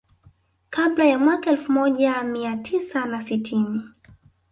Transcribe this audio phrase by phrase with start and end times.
[0.69, 3.81] Kabla ya mwaka elfu moja mia tisa na sitini